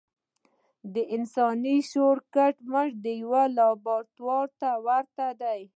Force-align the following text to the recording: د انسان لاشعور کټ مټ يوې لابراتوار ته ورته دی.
د 0.93 0.95
انسان 1.15 1.53
لاشعور 1.65 2.17
کټ 2.35 2.55
مټ 2.71 2.93
يوې 3.21 3.43
لابراتوار 3.57 4.47
ته 4.59 4.69
ورته 4.87 5.27
دی. 5.41 5.61